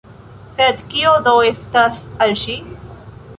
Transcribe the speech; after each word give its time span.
Sed 0.59 0.81
kio 0.93 1.11
do 1.27 1.33
estas 1.49 2.01
al 2.27 2.35
ŝi? 2.45 2.57